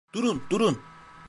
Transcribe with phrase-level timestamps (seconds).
[0.13, 0.77] Durun, durun.